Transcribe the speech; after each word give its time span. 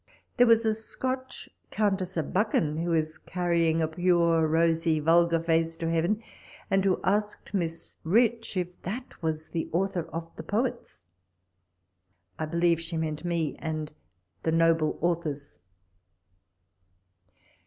There 0.37 0.47
was 0.47 0.65
a 0.65 0.73
Scotch 0.73 1.47
Countess 1.69 2.17
of 2.17 2.33
Buchan, 2.33 2.77
who 2.77 2.91
is 2.91 3.19
carrying 3.19 3.83
a 3.83 3.87
pure 3.87 4.49
rosv 4.49 4.99
vulgar 5.03 5.39
face 5.39 5.77
to 5.77 5.91
heaven, 5.91 6.23
and 6.71 6.83
who 6.83 6.99
asked 7.03 7.53
Miss 7.53 7.97
Rich, 8.03 8.57
if 8.57 8.81
that 8.81 9.21
was 9.21 9.49
the. 9.49 9.69
author 9.71 10.09
of 10.09 10.31
the 10.37 10.41
poets. 10.43 11.01
I 12.39 12.47
believe 12.47 12.79
she 12.81 12.97
meant 12.97 13.23
im: 13.23 13.55
and 13.59 13.91
the 14.41 14.51
Noble 14.51 14.97
Authors. 15.01 15.59